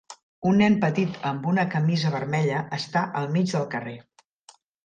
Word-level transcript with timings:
Un 0.51 0.55
nen 0.61 0.77
petit 0.85 1.19
amb 1.33 1.45
una 1.51 1.67
camisa 1.75 2.13
vermella 2.17 2.65
està 2.81 3.07
al 3.21 3.31
mig 3.37 3.55
del 3.55 3.69
carrer. 3.75 3.95